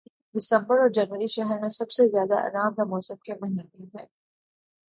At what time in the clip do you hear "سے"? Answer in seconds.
1.91-2.07